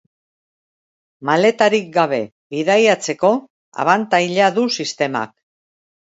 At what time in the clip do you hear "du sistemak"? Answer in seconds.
4.57-5.35